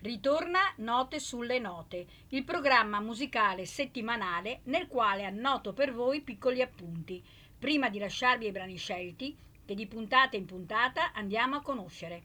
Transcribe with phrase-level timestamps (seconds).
[0.00, 7.20] Ritorna Note sulle Note, il programma musicale settimanale nel quale annoto per voi piccoli appunti,
[7.58, 12.22] prima di lasciarvi i brani scelti che di puntata in puntata andiamo a conoscere.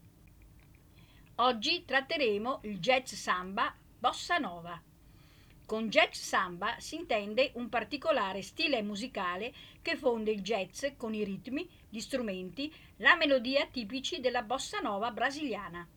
[1.37, 4.79] Oggi tratteremo il jazz samba bossa nova.
[5.65, 9.51] Con jazz samba si intende un particolare stile musicale
[9.81, 15.09] che fonde il jazz con i ritmi, gli strumenti, la melodia tipici della bossa nova
[15.09, 15.87] brasiliana.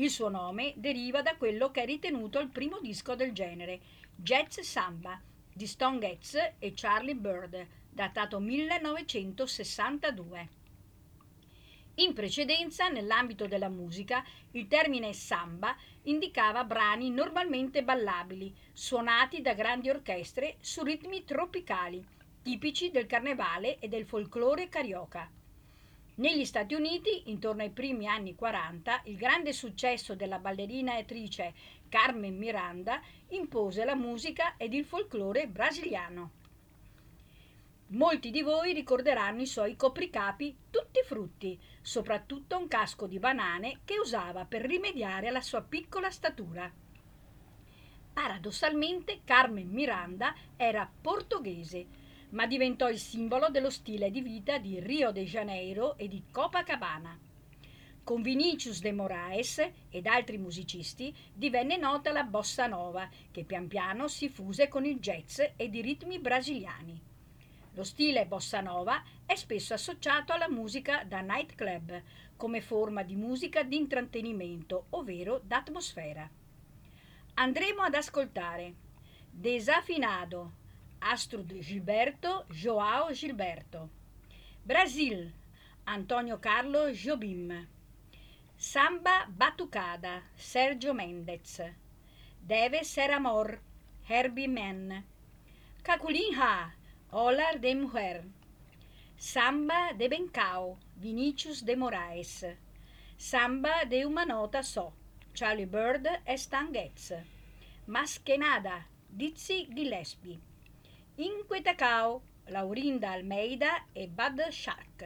[0.00, 3.80] Il suo nome deriva da quello che è ritenuto il primo disco del genere,
[4.16, 5.20] Jazz Samba,
[5.52, 10.48] di Stone Getz e Charlie Bird, datato 1962.
[11.96, 19.90] In precedenza, nell'ambito della musica, il termine samba indicava brani normalmente ballabili, suonati da grandi
[19.90, 22.02] orchestre su ritmi tropicali,
[22.40, 25.30] tipici del carnevale e del folklore carioca.
[26.20, 31.54] Negli Stati Uniti, intorno ai primi anni 40, il grande successo della ballerina e attrice
[31.88, 36.32] Carmen Miranda impose la musica ed il folklore brasiliano.
[37.92, 43.98] Molti di voi ricorderanno i suoi copricapi tutti frutti, soprattutto un casco di banane che
[43.98, 46.70] usava per rimediare alla sua piccola statura.
[48.12, 51.99] Paradossalmente Carmen Miranda era portoghese,
[52.30, 57.18] ma diventò il simbolo dello stile di vita di Rio de Janeiro e di Copacabana.
[58.02, 64.08] Con Vinicius de Moraes ed altri musicisti divenne nota la bossa nova, che pian piano
[64.08, 67.00] si fuse con il jazz ed i ritmi brasiliani.
[67.74, 72.02] Lo stile bossa nova è spesso associato alla musica da nightclub
[72.36, 76.28] come forma di musica di intrattenimento, ovvero d'atmosfera.
[77.34, 78.74] Andremo ad ascoltare
[79.30, 80.52] Desafinado,
[81.00, 83.90] Astrud Gilberto, Joao Gilberto.
[84.64, 85.32] Brasil,
[85.86, 87.66] Antonio Carlo Jobim.
[88.56, 91.60] Samba Batucada, Sergio Mendez.
[92.40, 93.60] Deve ser amor,
[94.08, 95.04] Herbie Mann.
[95.82, 96.74] Caculinha,
[97.10, 98.24] Olar de Mujer.
[99.16, 102.44] Samba de Bencao, Vinicius de Moraes.
[103.16, 104.92] Samba de uma nota só,
[105.34, 107.12] Charlie Bird e Stan Getz.
[108.38, 110.49] Nada, Dizzy Gillespie.
[111.20, 115.04] Inquetacao, Laurinda Almeida e Bud Shark.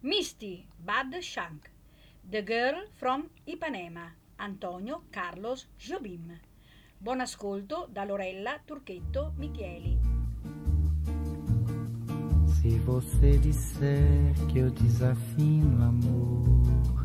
[0.00, 1.68] Misty, Bud Shank.
[2.30, 6.40] The Girl from Ipanema, Antonio Carlos Jobim.
[6.98, 9.98] Buon ascolto da Lorella Turchetto Micheli.
[12.46, 17.04] Se você disser que eu desafino amor,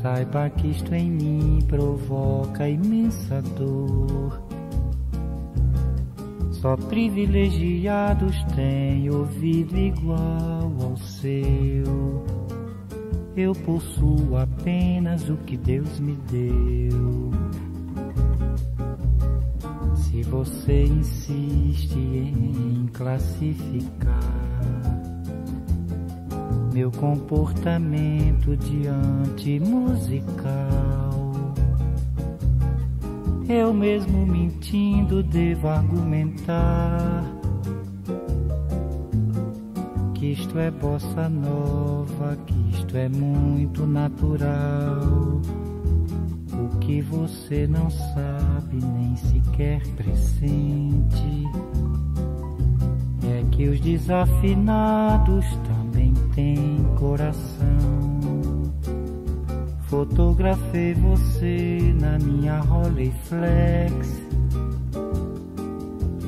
[0.00, 4.47] saiba que isto em mim provoca imensa dor.
[6.60, 12.24] Só privilegiados têm ouvido igual ao seu.
[13.36, 17.30] Eu possuo apenas o que Deus me deu.
[19.94, 24.18] Se você insiste em classificar
[26.72, 31.07] meu comportamento diante musical,
[33.48, 37.24] eu mesmo mentindo devo argumentar
[40.14, 45.40] que isto é bossa nova, que isto é muito natural.
[46.52, 51.44] O que você não sabe nem sequer pressente
[53.24, 58.17] é que os desafinados também têm coração.
[59.88, 64.22] Fotografei você na minha Rolleiflex.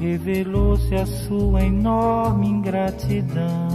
[0.00, 3.68] Revelou-se a sua enorme ingratidão.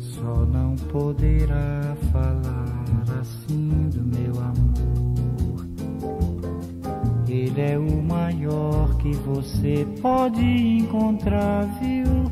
[0.00, 2.84] Só não poderá falar
[3.20, 5.66] assim do meu amor.
[7.28, 12.24] Ele é o maior que você pode encontrar, viu?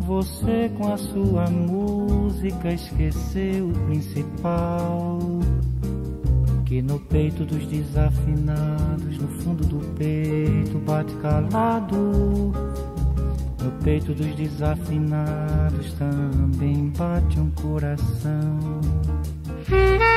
[0.00, 1.97] Você com a sua música
[2.28, 5.18] música esqueceu o principal.
[6.66, 12.52] Que no peito dos desafinados, no fundo do peito bate calado.
[13.62, 18.58] No peito dos desafinados também bate um coração.
[19.58, 20.08] Música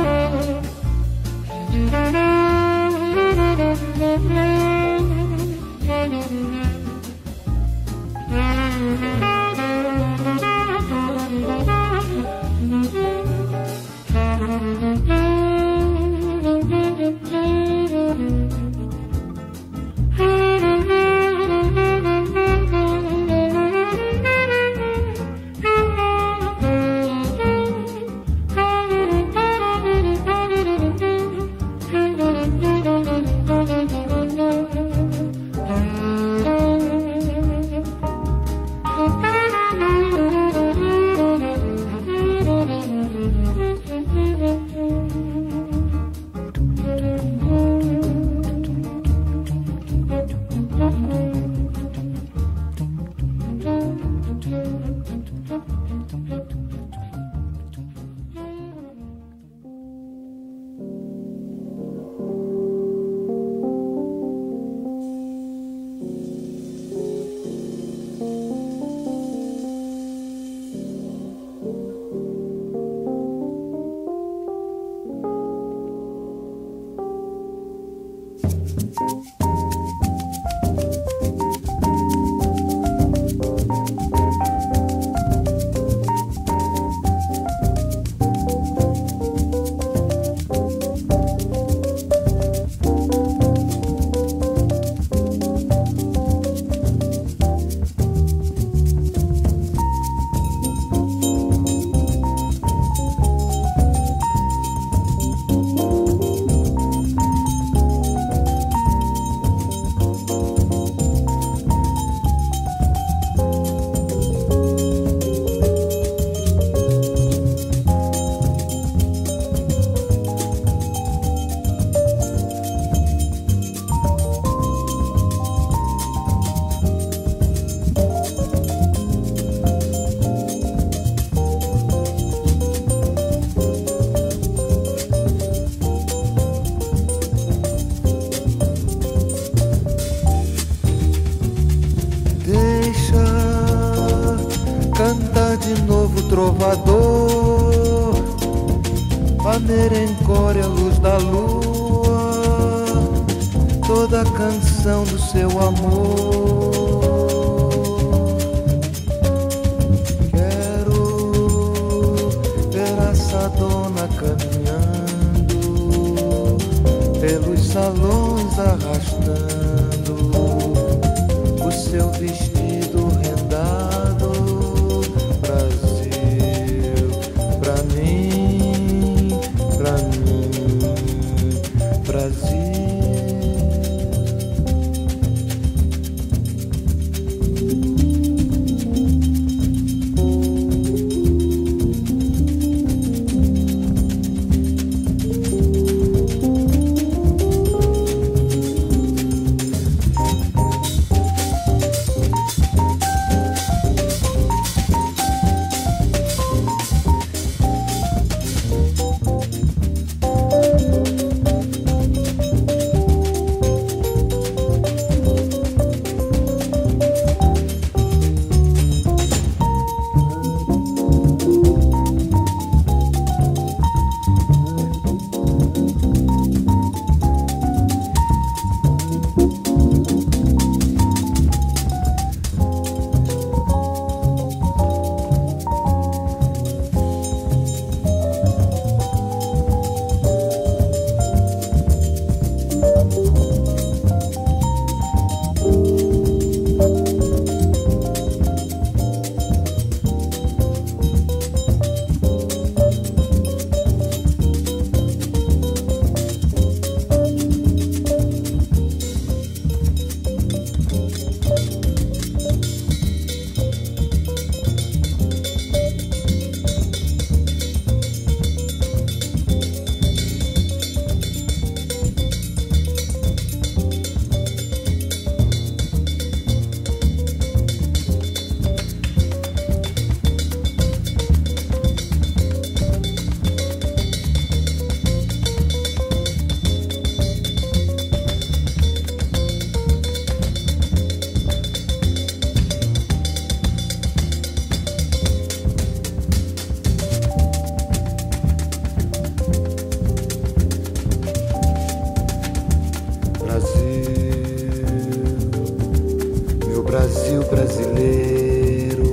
[306.67, 309.03] meu Brasil brasileiro,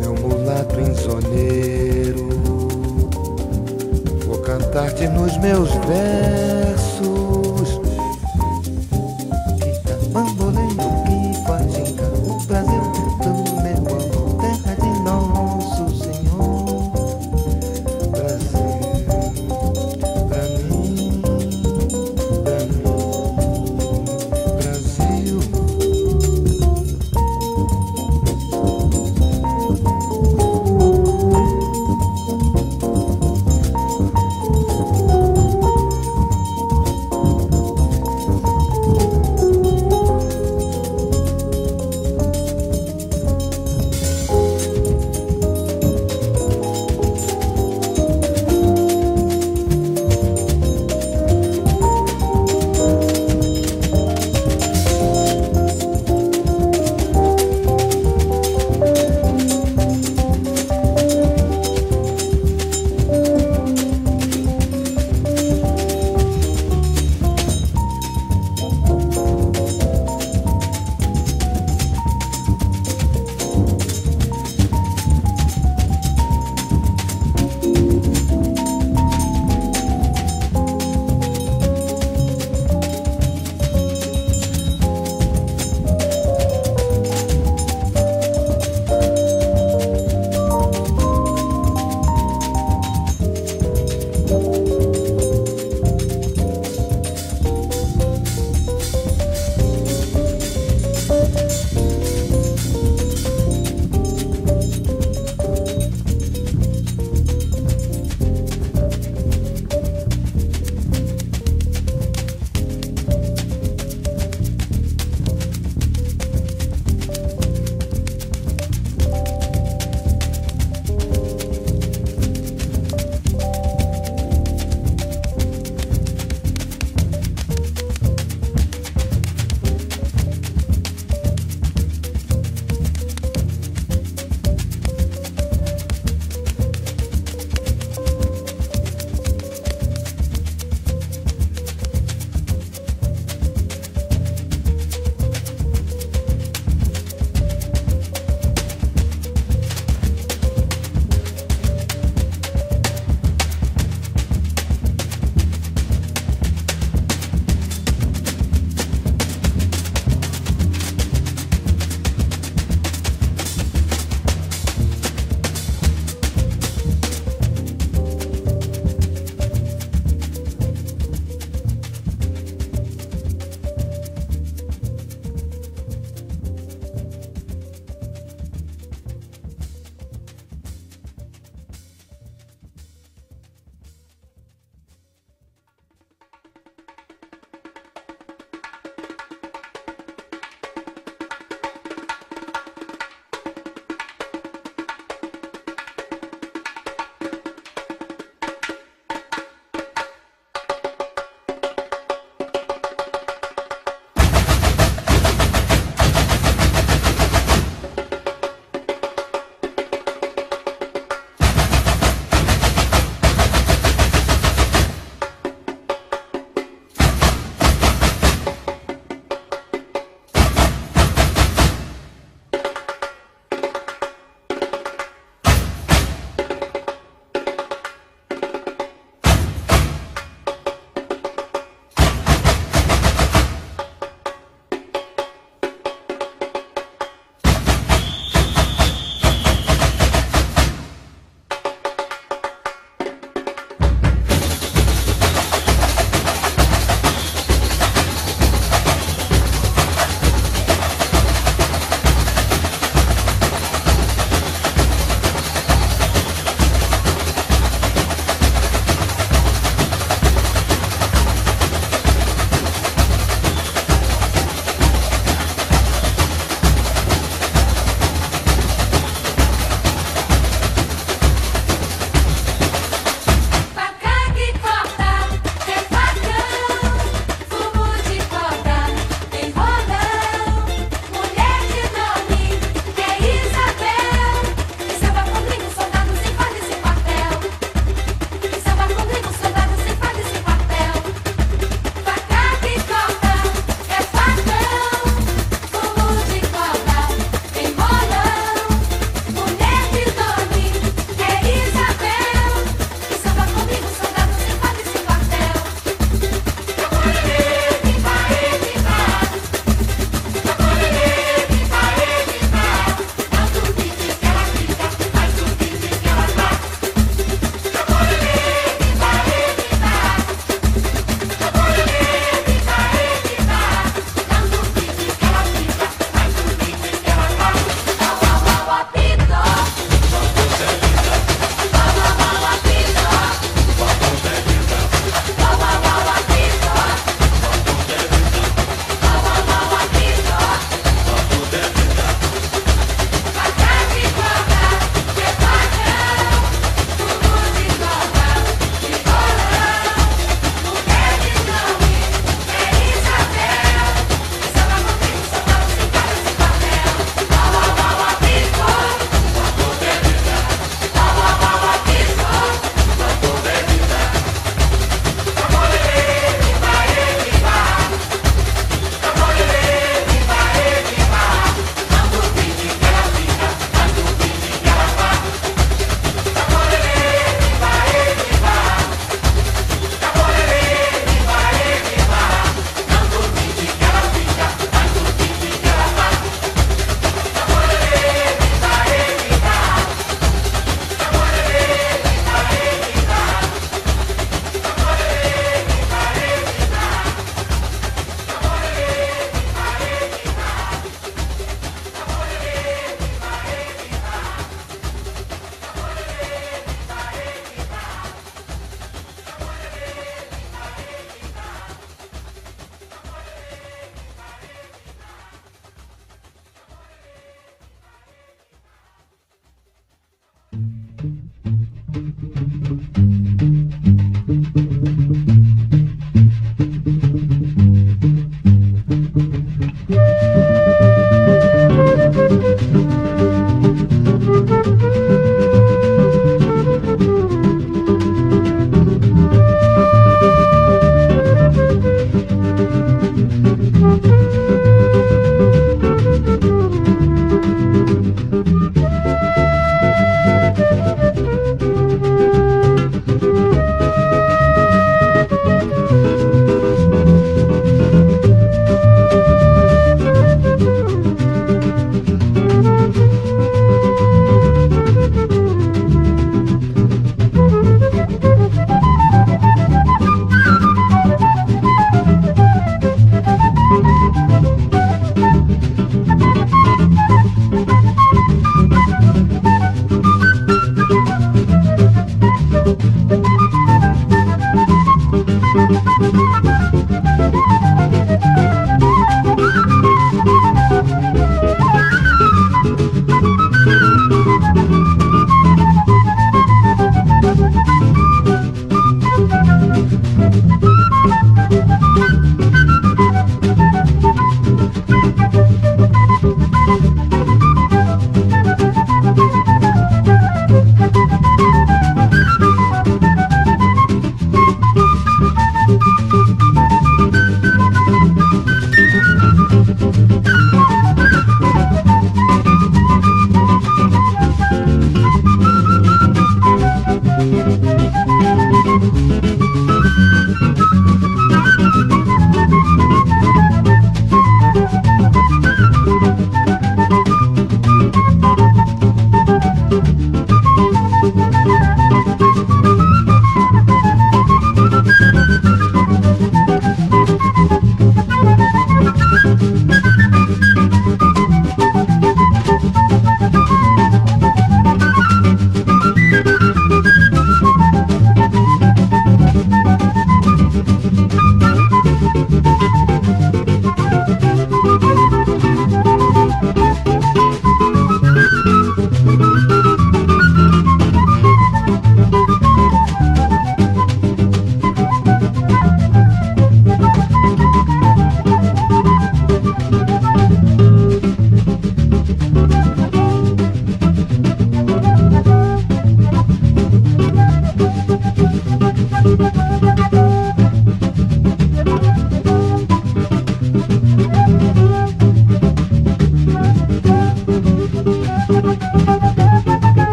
[0.00, 2.28] meu mulato inzoneiro.
[4.26, 7.19] Vou cantar-te nos meus versos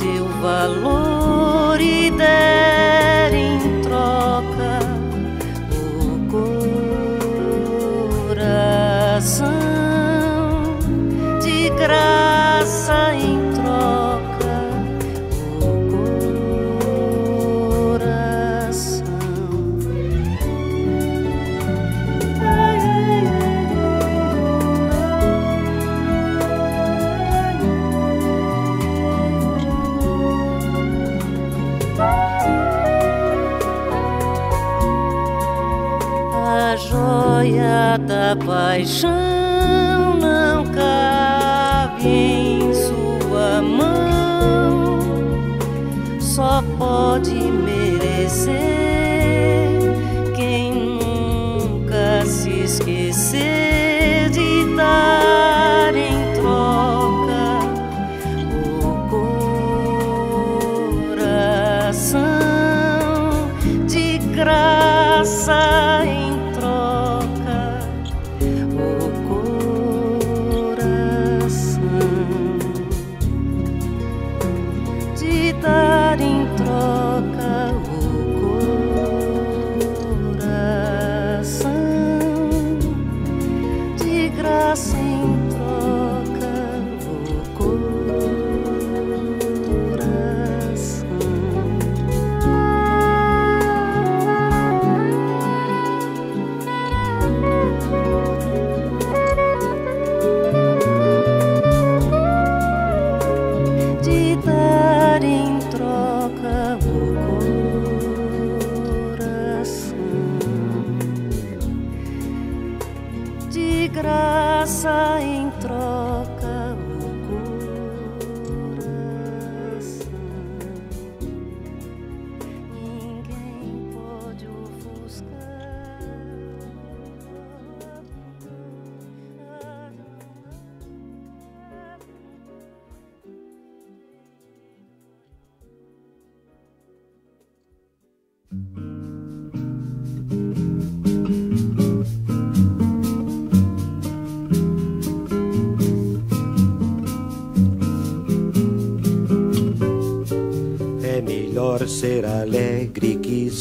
[0.00, 2.49] seu valor e deve.
[38.70, 39.29] 来生。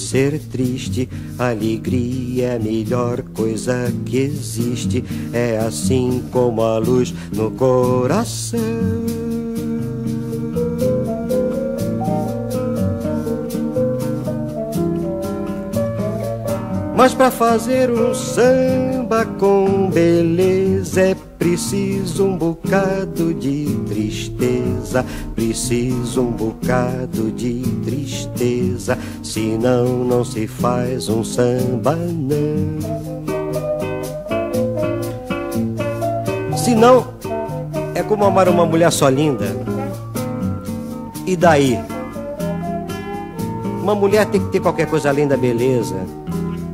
[0.10, 1.08] ser triste.
[1.38, 5.04] Alegria é a melhor coisa que existe.
[5.32, 8.60] É assim como a luz no coração.
[16.95, 26.32] Mas para fazer um samba com beleza é preciso um bocado de tristeza, preciso um
[26.32, 28.98] bocado de tristeza,
[29.30, 32.80] senão não se faz um samba não.
[36.58, 37.08] Senão
[37.96, 39.56] é como amar uma mulher só linda.
[41.26, 41.80] E daí?
[43.82, 45.96] Uma mulher tem que ter qualquer coisa além da beleza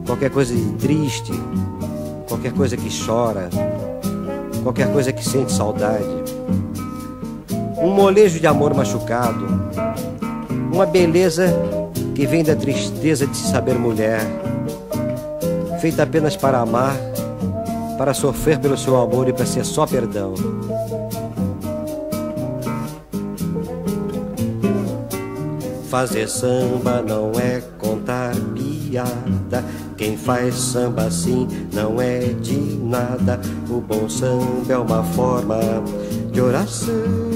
[0.05, 1.33] qualquer coisa triste,
[2.27, 3.49] qualquer coisa que chora,
[4.63, 6.05] qualquer coisa que sente saudade,
[7.77, 9.45] um molejo de amor machucado,
[10.71, 11.53] uma beleza
[12.15, 14.21] que vem da tristeza de se saber mulher,
[15.81, 16.95] feita apenas para amar,
[17.97, 20.33] para sofrer pelo seu amor e para ser só perdão.
[25.89, 29.63] Fazer samba não é contar piada,
[29.97, 33.39] quem faz samba assim não é de nada.
[33.69, 35.59] O bom samba é uma forma
[36.31, 37.34] de oração.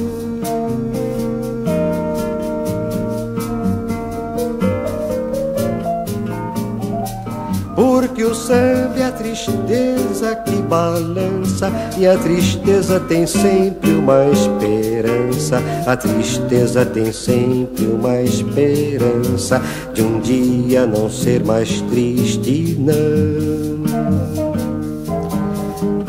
[8.19, 11.71] Porque o samba é a tristeza que balança.
[11.97, 15.61] E a tristeza tem sempre uma esperança.
[15.85, 19.61] A tristeza tem sempre uma esperança
[19.93, 23.85] De um dia não ser mais triste, não.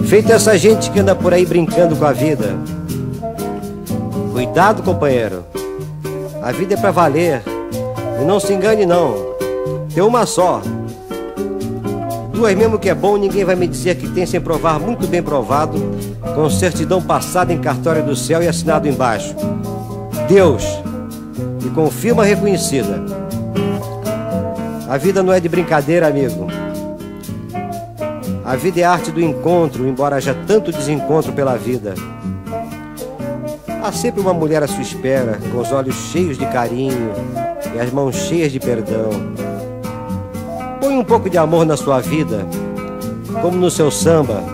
[0.04, 2.56] Feito essa gente que anda por aí brincando com a vida.
[4.32, 5.44] Cuidado, companheiro.
[6.42, 7.40] A vida é pra valer.
[8.20, 9.14] E não se engane não.
[9.94, 10.60] Tem uma só
[12.40, 15.22] duas mesmo que é bom, ninguém vai me dizer que tem sem provar muito bem
[15.22, 15.78] provado,
[16.34, 19.36] com certidão passada em cartório do céu e assinado embaixo.
[20.26, 20.64] Deus,
[21.62, 23.04] e com firma reconhecida.
[24.88, 26.46] A vida não é de brincadeira, amigo.
[28.42, 31.92] A vida é arte do encontro, embora haja tanto desencontro pela vida.
[33.84, 37.12] Há sempre uma mulher à sua espera, com os olhos cheios de carinho
[37.76, 39.10] e as mãos cheias de perdão.
[41.10, 42.46] Pouco de amor na sua vida,
[43.42, 44.44] como no seu samba.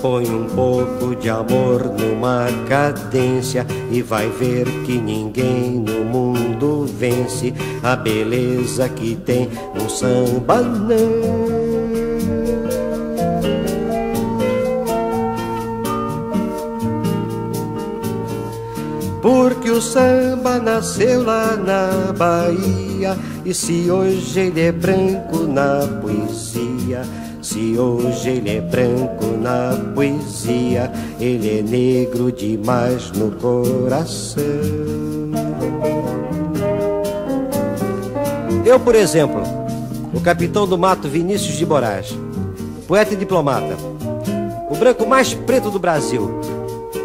[0.00, 7.52] Põe um pouco de amor numa cadência e vai ver que ninguém no mundo vence
[7.82, 11.61] a beleza que tem um samba não.
[19.22, 27.04] Porque o samba nasceu lá na Bahia E se hoje ele é branco na poesia
[27.40, 34.42] Se hoje ele é branco na poesia Ele é negro demais no coração.
[38.64, 39.42] Eu, por exemplo,
[40.12, 42.12] o capitão do mato Vinícius de Moraes
[42.88, 43.76] Poeta e diplomata
[44.68, 46.40] O branco mais preto do Brasil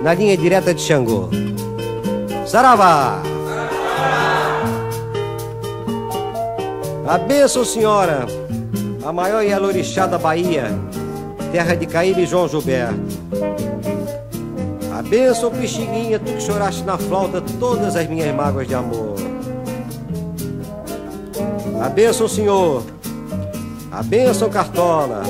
[0.01, 1.29] Na linha direta de Xangô
[2.47, 3.21] Saravá!
[7.05, 8.25] A bênção, senhora,
[9.05, 10.67] a maior Yalorixá da Bahia,
[11.51, 12.95] terra de Caíbe e João Gilberto.
[14.97, 19.15] A bênção, Pixinguinha, tu que choraste na flauta todas as minhas mágoas de amor.
[21.83, 22.81] A bênção, senhor,
[23.91, 25.21] a bênção, Cartola,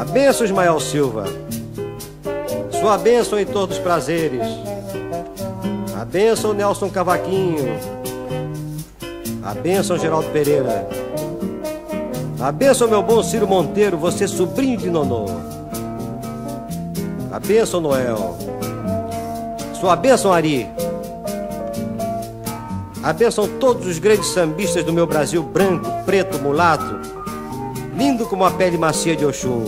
[0.00, 1.24] a bênção, Ismael Silva,
[2.70, 4.71] sua bênção em todos os prazeres.
[6.12, 7.74] A bênção Nelson Cavaquinho.
[9.42, 10.86] A bênção Geraldo Pereira.
[12.38, 15.24] A bênção meu bom Ciro Monteiro, você sobrinho de Nonô.
[17.32, 18.36] A bênção Noel.
[19.72, 20.68] Sua bênção Ari.
[23.02, 27.00] A bênção todos os grandes sambistas do meu Brasil branco, preto, mulato,
[27.96, 29.64] lindo como a pele macia de Oxum.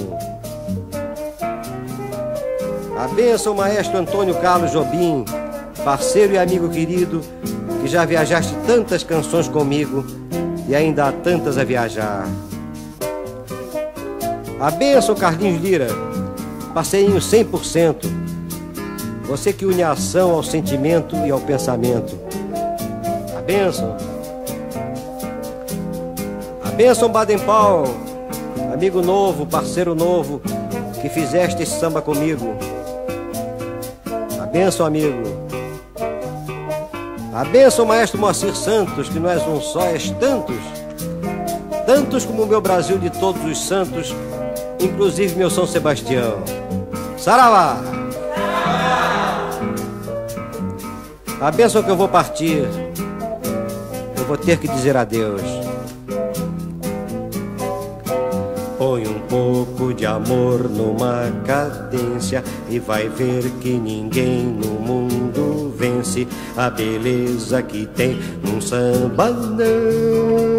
[2.99, 5.25] A bênção maestro Antônio Carlos Jobim,
[5.85, 7.21] parceiro e amigo querido,
[7.83, 10.05] que já viajaste tantas canções comigo
[10.67, 12.27] e ainda há tantas a viajar.
[14.59, 15.89] A benção, Carlinhos Lira,
[16.73, 18.07] passeinho 100%.
[19.27, 22.19] Você que une a ação ao sentimento e ao pensamento.
[23.37, 23.97] A benção.
[26.65, 27.95] A benção, Baden Powell,
[28.73, 30.41] amigo novo, parceiro novo,
[31.03, 32.55] que fizeste esse samba comigo.
[34.41, 35.44] A benção, amigo.
[37.35, 40.55] A bênção, maestro Moacir Santos, que não és um só, és tantos.
[41.85, 44.15] Tantos como o meu Brasil de todos os santos,
[44.81, 46.45] inclusive meu São Sebastião.
[47.19, 47.79] Saravá!
[51.41, 52.69] A bênção que eu vou partir.
[54.17, 55.43] Eu vou ter que dizer adeus.
[58.79, 65.34] Põe um pouco de amor numa cadência e vai ver que ninguém no mundo
[66.57, 70.55] a beleza que tem num samba não.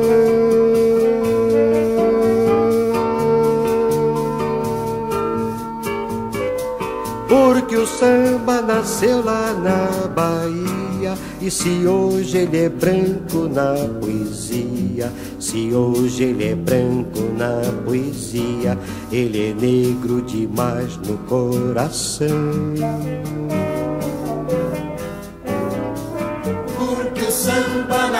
[7.27, 15.11] Porque o samba nasceu lá na Bahia E se hoje ele é branco na poesia
[15.39, 18.77] Se hoje ele é branco na poesia
[19.11, 22.29] Ele é negro demais no coração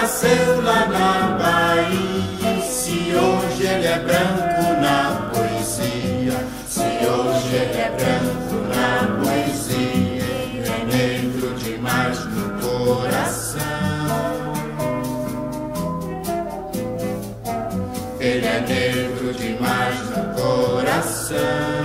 [0.06, 6.38] nasceu lá na Bahia Se hoje ele é branco na poesia
[6.68, 8.46] Se hoje ele é branco
[12.62, 13.62] coração.
[18.20, 21.38] Ele é negro demais no coração.
[21.38, 21.85] Ele